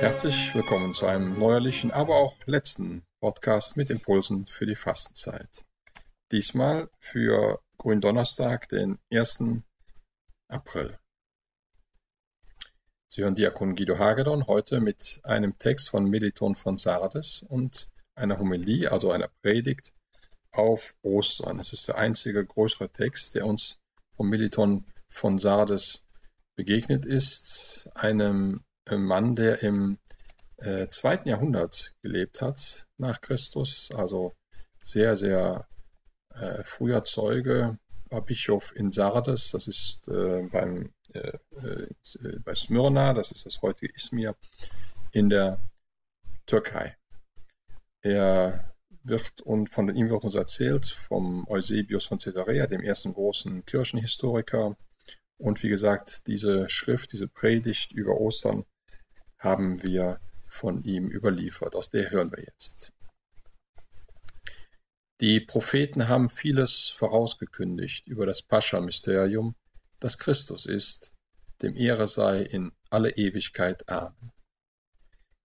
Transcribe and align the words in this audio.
Herzlich 0.00 0.54
willkommen 0.54 0.94
zu 0.94 1.06
einem 1.06 1.38
neuerlichen, 1.38 1.90
aber 1.90 2.16
auch 2.16 2.36
letzten 2.46 3.04
Podcast 3.20 3.76
mit 3.76 3.90
Impulsen 3.90 4.46
für 4.46 4.64
die 4.64 4.74
Fastenzeit. 4.74 5.64
Diesmal 6.30 6.88
für 6.98 7.60
Gründonnerstag, 7.78 8.68
den 8.68 8.98
1. 9.12 9.44
April. 10.48 10.98
Sie 13.06 13.22
hören 13.22 13.34
Diakon 13.34 13.74
Guido 13.74 13.98
Hagedorn 13.98 14.46
heute 14.46 14.80
mit 14.80 15.20
einem 15.24 15.58
Text 15.58 15.88
von 15.90 16.08
Meliton 16.08 16.54
von 16.54 16.76
Sardes 16.76 17.44
und 17.48 17.88
einer 18.14 18.38
Homilie, 18.38 18.92
also 18.92 19.10
einer 19.10 19.28
Predigt 19.42 19.92
auf 20.52 20.94
Ostern. 21.02 21.58
Es 21.58 21.72
ist 21.72 21.88
der 21.88 21.98
einzige 21.98 22.44
größere 22.44 22.90
Text, 22.90 23.34
der 23.34 23.46
uns 23.46 23.78
vom 24.12 24.28
Meliton 24.28 24.86
von 25.08 25.38
Sardes 25.38 26.04
begegnet 26.58 27.06
ist, 27.06 27.88
einem 27.94 28.64
äh, 28.86 28.96
Mann, 28.96 29.36
der 29.36 29.62
im 29.62 29.98
äh, 30.56 30.88
zweiten 30.88 31.28
Jahrhundert 31.28 31.94
gelebt 32.02 32.42
hat 32.42 32.88
nach 32.96 33.20
Christus, 33.20 33.90
also 33.94 34.34
sehr, 34.82 35.14
sehr 35.14 35.68
äh, 36.34 36.64
früher 36.64 37.04
Zeuge, 37.04 37.78
war 38.10 38.22
Bischof 38.22 38.74
in 38.74 38.90
Sardes, 38.90 39.52
das 39.52 39.68
ist 39.68 40.08
äh, 40.08 40.48
beim, 40.50 40.92
äh, 41.12 41.38
äh, 41.62 42.38
bei 42.44 42.56
Smyrna, 42.56 43.14
das 43.14 43.30
ist 43.30 43.46
das 43.46 43.62
heutige 43.62 43.92
Izmir, 43.94 44.34
in 45.12 45.28
der 45.30 45.60
Türkei. 46.44 46.96
Er 48.00 48.74
wird 49.04 49.42
und 49.42 49.70
von 49.70 49.94
ihm 49.94 50.08
wird 50.10 50.24
uns 50.24 50.34
erzählt 50.34 50.86
vom 50.86 51.46
Eusebius 51.46 52.06
von 52.06 52.18
Caesarea, 52.18 52.66
dem 52.66 52.82
ersten 52.82 53.14
großen 53.14 53.64
Kirchenhistoriker. 53.64 54.76
Und 55.38 55.62
wie 55.62 55.68
gesagt, 55.68 56.26
diese 56.26 56.68
Schrift, 56.68 57.12
diese 57.12 57.28
Predigt 57.28 57.92
über 57.92 58.20
Ostern 58.20 58.64
haben 59.38 59.82
wir 59.82 60.20
von 60.48 60.82
ihm 60.82 61.08
überliefert. 61.08 61.74
Aus 61.74 61.90
der 61.90 62.10
hören 62.10 62.32
wir 62.32 62.42
jetzt. 62.42 62.92
Die 65.20 65.40
Propheten 65.40 66.08
haben 66.08 66.28
vieles 66.28 66.88
vorausgekündigt 66.90 68.06
über 68.06 68.26
das 68.26 68.42
Pascha-Mysterium, 68.42 69.56
das 70.00 70.18
Christus 70.18 70.66
ist, 70.66 71.12
dem 71.60 71.74
Ehre 71.74 72.06
sei 72.06 72.42
in 72.42 72.72
alle 72.90 73.10
Ewigkeit. 73.10 73.88
Amen. 73.88 74.32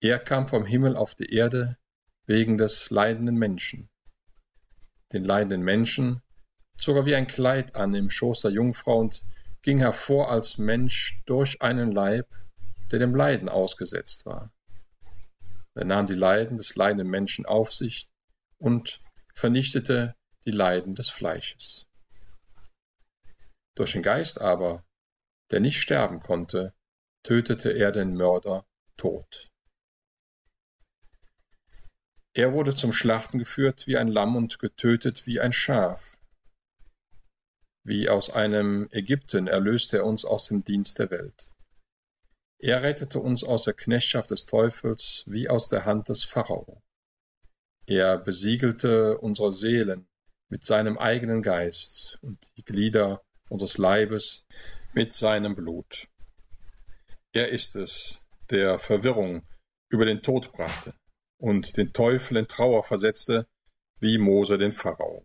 Er 0.00 0.18
kam 0.20 0.46
vom 0.46 0.66
Himmel 0.66 0.96
auf 0.96 1.14
die 1.14 1.32
Erde 1.32 1.78
wegen 2.26 2.58
des 2.58 2.90
leidenden 2.90 3.36
Menschen. 3.36 3.88
Den 5.12 5.24
leidenden 5.24 5.62
Menschen 5.62 6.22
zog 6.78 6.96
er 6.96 7.06
wie 7.06 7.14
ein 7.14 7.26
Kleid 7.26 7.74
an 7.74 7.94
im 7.94 8.10
Schoß 8.10 8.42
der 8.42 8.52
Jungfrau 8.52 8.98
und 8.98 9.24
ging 9.66 9.78
hervor 9.78 10.30
als 10.30 10.58
Mensch 10.58 11.20
durch 11.26 11.60
einen 11.60 11.90
Leib, 11.90 12.28
der 12.92 13.00
dem 13.00 13.16
Leiden 13.16 13.48
ausgesetzt 13.48 14.24
war. 14.24 14.52
Er 15.74 15.84
nahm 15.84 16.06
die 16.06 16.14
Leiden 16.14 16.56
des 16.56 16.76
leidenden 16.76 17.08
Menschen 17.08 17.46
auf 17.46 17.72
sich 17.72 18.08
und 18.58 19.02
vernichtete 19.34 20.14
die 20.44 20.52
Leiden 20.52 20.94
des 20.94 21.10
Fleisches. 21.10 21.84
Durch 23.74 23.90
den 23.90 24.04
Geist 24.04 24.40
aber, 24.40 24.84
der 25.50 25.58
nicht 25.58 25.80
sterben 25.80 26.20
konnte, 26.20 26.72
tötete 27.24 27.72
er 27.72 27.90
den 27.90 28.14
Mörder 28.14 28.64
tot. 28.96 29.50
Er 32.34 32.52
wurde 32.52 32.76
zum 32.76 32.92
Schlachten 32.92 33.40
geführt 33.40 33.88
wie 33.88 33.96
ein 33.96 34.06
Lamm 34.08 34.36
und 34.36 34.60
getötet 34.60 35.26
wie 35.26 35.40
ein 35.40 35.52
Schaf. 35.52 36.15
Wie 37.88 38.08
aus 38.08 38.30
einem 38.30 38.88
Ägypten 38.90 39.46
erlöste 39.46 39.98
er 39.98 40.06
uns 40.06 40.24
aus 40.24 40.48
dem 40.48 40.64
Dienst 40.64 40.98
der 40.98 41.08
Welt. 41.12 41.54
Er 42.58 42.82
rettete 42.82 43.20
uns 43.20 43.44
aus 43.44 43.62
der 43.62 43.74
Knechtschaft 43.74 44.32
des 44.32 44.44
Teufels 44.44 45.22
wie 45.28 45.48
aus 45.48 45.68
der 45.68 45.84
Hand 45.84 46.08
des 46.08 46.24
Pharao. 46.24 46.82
Er 47.86 48.18
besiegelte 48.18 49.18
unsere 49.18 49.52
Seelen 49.52 50.08
mit 50.48 50.66
seinem 50.66 50.98
eigenen 50.98 51.42
Geist 51.42 52.18
und 52.22 52.50
die 52.56 52.64
Glieder 52.64 53.22
unseres 53.48 53.78
Leibes 53.78 54.46
mit 54.92 55.14
seinem 55.14 55.54
Blut. 55.54 56.08
Er 57.30 57.50
ist 57.50 57.76
es, 57.76 58.26
der 58.50 58.80
Verwirrung 58.80 59.44
über 59.90 60.06
den 60.06 60.22
Tod 60.22 60.50
brachte 60.50 60.92
und 61.38 61.76
den 61.76 61.92
Teufel 61.92 62.36
in 62.38 62.48
Trauer 62.48 62.82
versetzte, 62.82 63.46
wie 64.00 64.18
Mose 64.18 64.58
den 64.58 64.72
Pharao. 64.72 65.24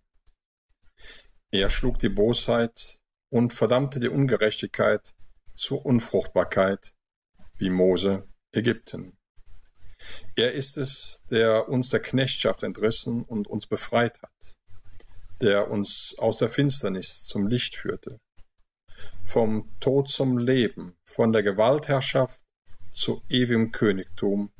Er 1.51 1.69
schlug 1.69 1.99
die 1.99 2.09
Bosheit 2.09 3.01
und 3.29 3.51
verdammte 3.51 3.99
die 3.99 4.07
Ungerechtigkeit 4.07 5.13
zur 5.53 5.85
Unfruchtbarkeit 5.85 6.93
wie 7.57 7.69
Mose 7.69 8.25
Ägypten. 8.53 9.17
Er 10.35 10.53
ist 10.53 10.77
es, 10.77 11.23
der 11.29 11.67
uns 11.67 11.89
der 11.89 12.01
Knechtschaft 12.01 12.63
entrissen 12.63 13.23
und 13.23 13.47
uns 13.47 13.67
befreit 13.67 14.21
hat, 14.21 14.55
der 15.41 15.69
uns 15.69 16.15
aus 16.17 16.37
der 16.37 16.49
Finsternis 16.49 17.25
zum 17.25 17.47
Licht 17.47 17.75
führte, 17.75 18.21
vom 19.25 19.69
Tod 19.81 20.09
zum 20.09 20.37
Leben, 20.37 20.95
von 21.03 21.33
der 21.33 21.43
Gewaltherrschaft 21.43 22.39
zu 22.93 23.23
ewigem 23.27 23.73
Königtum, 23.73 24.53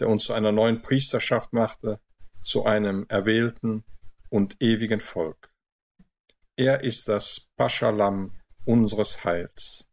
der 0.00 0.08
uns 0.08 0.24
zu 0.24 0.32
einer 0.32 0.50
neuen 0.50 0.82
Priesterschaft 0.82 1.52
machte, 1.52 2.00
zu 2.42 2.64
einem 2.64 3.06
erwählten 3.08 3.84
und 4.28 4.60
ewigen 4.60 5.00
Volk. 5.00 5.49
Er 6.60 6.84
ist 6.84 7.08
das 7.08 7.48
Paschalam 7.56 8.38
unseres 8.66 9.24
Heils. 9.24 9.88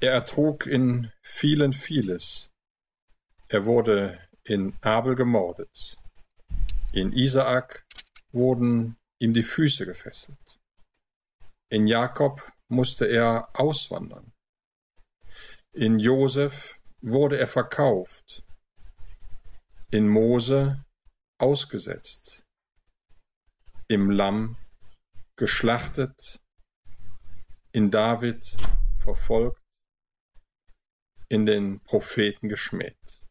Er 0.00 0.10
ertrug 0.14 0.66
in 0.66 1.12
vielen 1.22 1.72
vieles. 1.72 2.50
Er 3.46 3.66
wurde 3.66 4.18
in 4.42 4.76
Abel 4.80 5.14
gemordet. 5.14 5.96
In 6.90 7.12
Isaak 7.12 7.86
wurden 8.32 8.96
ihm 9.20 9.32
die 9.32 9.44
Füße 9.44 9.86
gefesselt. 9.86 10.58
In 11.68 11.86
Jakob 11.86 12.52
musste 12.66 13.06
er 13.06 13.48
auswandern. 13.52 14.32
In 15.72 16.00
Josef 16.00 16.80
wurde 17.00 17.38
er 17.38 17.46
verkauft. 17.46 18.42
In 19.92 20.08
Mose 20.08 20.84
ausgesetzt. 21.38 22.44
Im 23.86 24.10
Lamm 24.10 24.56
geschlachtet. 25.40 26.42
In 27.72 27.90
David 27.90 28.56
verfolgt 28.98 29.62
in 31.30 31.46
den 31.46 31.80
Propheten 31.80 32.48
geschmäht. 32.48 33.22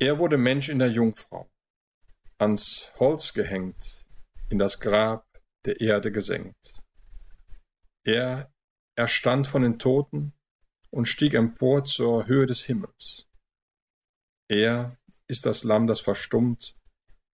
Er 0.00 0.18
wurde 0.18 0.38
Mensch 0.38 0.68
in 0.68 0.80
der 0.80 0.90
Jungfrau, 0.90 1.48
ans 2.38 2.90
Holz 2.98 3.32
gehängt, 3.32 4.08
in 4.48 4.58
das 4.58 4.80
Grab 4.80 5.24
der 5.66 5.80
Erde 5.80 6.10
gesenkt. 6.10 6.82
Er 8.04 8.52
erstand 8.96 9.46
von 9.46 9.62
den 9.62 9.78
Toten 9.78 10.32
und 10.90 11.06
stieg 11.06 11.34
empor 11.34 11.84
zur 11.84 12.26
Höhe 12.26 12.46
des 12.46 12.62
Himmels. 12.64 13.28
Er 14.48 14.98
ist 15.28 15.46
das 15.46 15.62
Lamm, 15.62 15.86
das 15.86 16.00
verstummt, 16.00 16.74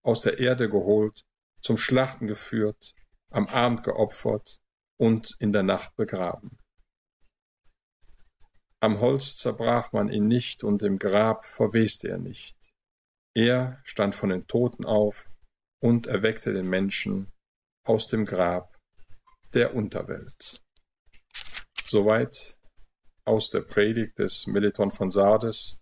aus 0.02 0.22
der 0.22 0.40
Erde 0.40 0.68
geholt, 0.68 1.24
zum 1.66 1.76
Schlachten 1.76 2.28
geführt, 2.28 2.94
am 3.32 3.48
Abend 3.48 3.82
geopfert 3.82 4.60
und 5.00 5.34
in 5.40 5.52
der 5.52 5.64
Nacht 5.64 5.96
begraben. 5.96 6.58
Am 8.80 9.00
Holz 9.00 9.36
zerbrach 9.36 9.90
man 9.90 10.08
ihn 10.08 10.28
nicht 10.28 10.62
und 10.62 10.84
im 10.84 11.00
Grab 11.00 11.44
verweste 11.44 12.08
er 12.08 12.18
nicht. 12.18 12.56
Er 13.34 13.80
stand 13.82 14.14
von 14.14 14.28
den 14.28 14.46
Toten 14.46 14.84
auf 14.84 15.28
und 15.82 16.06
erweckte 16.06 16.52
den 16.52 16.68
Menschen 16.68 17.32
aus 17.84 18.06
dem 18.06 18.26
Grab 18.26 18.78
der 19.52 19.74
Unterwelt. 19.74 20.62
Soweit 21.84 22.56
aus 23.24 23.50
der 23.50 23.62
Predigt 23.62 24.20
des 24.20 24.46
Meliton 24.46 24.92
von 24.92 25.10
Sardes 25.10 25.80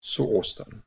zu 0.00 0.30
Ostern. 0.30 0.84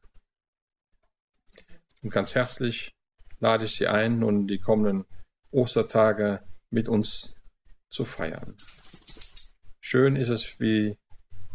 Und 2.01 2.11
ganz 2.11 2.33
herzlich 2.33 2.93
lade 3.41 3.65
ich 3.65 3.75
Sie 3.75 3.87
ein, 3.87 4.19
nun 4.19 4.47
die 4.47 4.59
kommenden 4.59 5.05
Ostertage 5.51 6.41
mit 6.69 6.87
uns 6.87 7.35
zu 7.89 8.05
feiern. 8.05 8.55
Schön 9.81 10.15
ist 10.15 10.29
es, 10.29 10.59
wie 10.61 10.97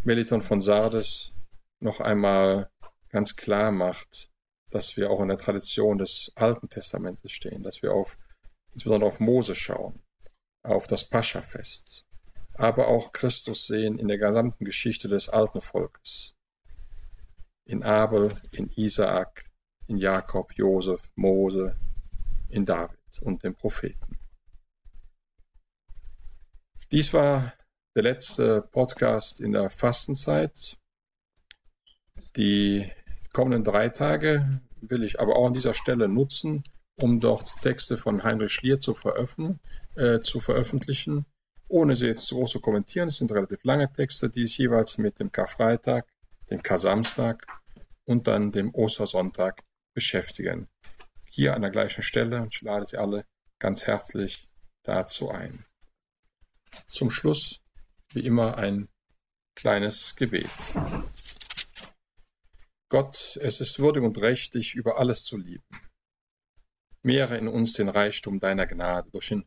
Meliton 0.03 0.43
von 0.43 0.61
Sardes 0.61 1.33
noch 1.81 2.00
einmal 2.00 2.71
ganz 3.09 3.37
klar 3.37 3.71
macht, 3.71 4.31
dass 4.71 4.97
wir 4.97 5.11
auch 5.11 5.21
in 5.21 5.29
der 5.29 5.38
Tradition 5.38 5.97
des 5.97 6.33
Alten 6.35 6.69
Testamentes 6.69 7.33
stehen, 7.33 7.62
dass 7.62 7.83
wir 7.83 7.93
auf, 7.93 8.19
insbesondere 8.75 9.09
auf 9.09 9.21
Mose 9.21 9.55
schauen, 9.55 10.03
auf 10.62 10.87
das 10.87 11.09
Pascha-Fest, 11.09 12.05
aber 12.55 12.89
auch 12.89 13.12
Christus 13.12 13.67
sehen 13.67 13.99
in 13.99 14.09
der 14.09 14.19
gesamten 14.19 14.65
Geschichte 14.65 15.09
des 15.09 15.29
alten 15.29 15.61
Volkes. 15.61 16.35
In 17.65 17.82
Abel, 17.82 18.29
in 18.53 18.71
Isaak, 18.77 19.45
in 19.88 19.99
Jakob, 19.99 20.53
Josef, 20.55 21.11
Mose, 21.15 21.77
in 22.49 22.65
David 22.65 22.99
und 23.23 23.43
den 23.43 23.55
Propheten. 23.55 24.19
Dies 26.93 27.12
war 27.12 27.53
der 27.97 28.05
letzte 28.05 28.62
Podcast 28.62 29.41
in 29.41 29.53
der 29.53 29.71
Fastenzeit. 29.71 30.77
Die 32.37 32.91
kommenden 33.33 33.65
drei 33.65 33.88
Tage 33.88 34.61
will 34.81 35.03
ich 35.03 35.19
aber 35.19 35.37
auch 35.37 35.49
an 35.49 35.53
dieser 35.53 35.75
Stelle 35.75 36.09
nutzen, 36.09 36.62
um 36.97 37.21
dort 37.21 37.61
Texte 37.62 37.99
von 37.99 38.23
Heinrich 38.23 38.53
Schlier 38.53 38.81
zu, 38.81 38.94
veröffentlichen, 38.94 39.61
äh, 39.97 40.21
zu 40.21 40.41
veröffentlichen, 40.41 41.27
ohne 41.69 41.97
sie 41.97 42.06
jetzt 42.06 42.29
groß 42.31 42.53
zu 42.53 42.61
kommentieren. 42.61 43.09
Es 43.09 43.17
sind 43.17 43.32
relativ 43.32 43.65
lange 43.65 43.93
Texte, 43.93 44.31
die 44.31 44.43
sich 44.43 44.59
jeweils 44.59 44.99
mit 44.99 45.19
dem 45.19 45.32
Karfreitag, 45.32 46.06
dem 46.50 46.62
Kar-Samstag 46.62 47.47
und 48.05 48.27
dann 48.27 48.53
dem 48.53 48.75
Ostersonntag 48.75 49.62
beschäftigen. 49.96 50.69
Hier 51.31 51.54
an 51.54 51.62
der 51.62 51.70
gleichen 51.70 52.02
Stelle 52.02 52.43
und 52.43 52.54
ich 52.54 52.60
lade 52.60 52.84
Sie 52.84 52.98
alle 52.98 53.25
ganz 53.58 53.87
herzlich 53.87 54.46
dazu 54.84 55.31
ein. 55.31 55.64
Zum 56.88 57.10
Schluss, 57.10 57.60
wie 58.12 58.25
immer, 58.25 58.58
ein 58.58 58.88
kleines 59.56 60.14
Gebet. 60.14 60.50
Gott, 62.90 63.38
es 63.40 63.60
ist 63.60 63.78
würdig 63.78 64.02
und 64.02 64.20
recht, 64.20 64.54
dich 64.54 64.75
über 64.75 64.98
alles 64.98 65.25
zu 65.25 65.38
lieben. 65.38 65.64
Mehre 67.02 67.38
in 67.38 67.48
uns 67.48 67.72
den 67.72 67.88
Reichtum 67.88 68.38
deiner 68.38 68.66
Gnade. 68.66 69.10
Durch 69.10 69.28
den 69.28 69.46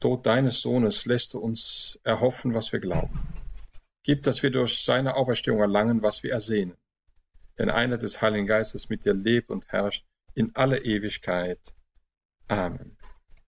Tod 0.00 0.24
deines 0.24 0.62
Sohnes 0.62 1.04
lässt 1.04 1.34
du 1.34 1.38
uns 1.38 2.00
erhoffen, 2.02 2.54
was 2.54 2.72
wir 2.72 2.80
glauben. 2.80 3.28
Gib, 4.02 4.22
dass 4.22 4.42
wir 4.42 4.50
durch 4.50 4.82
seine 4.84 5.16
Auferstehung 5.16 5.60
erlangen, 5.60 6.02
was 6.02 6.22
wir 6.22 6.32
ersehnen. 6.32 6.76
Denn 7.58 7.70
einer 7.70 7.98
des 7.98 8.22
Heiligen 8.22 8.46
Geistes 8.46 8.88
mit 8.88 9.04
dir 9.04 9.14
lebt 9.14 9.50
und 9.50 9.68
herrscht 9.68 10.06
in 10.34 10.50
alle 10.54 10.78
Ewigkeit. 10.84 11.74
Amen. 12.48 12.96